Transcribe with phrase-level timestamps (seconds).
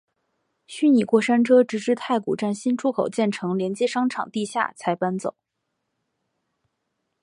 [0.65, 5.35] 虚拟过山车直至太古站新出口建成连接商场地下才搬走。